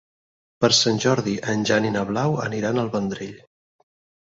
[0.65, 3.41] Per Sant Jordi en Jan i na Blau aniran al Vendrell.